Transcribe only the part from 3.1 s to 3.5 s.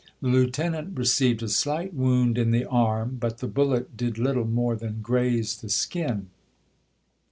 but the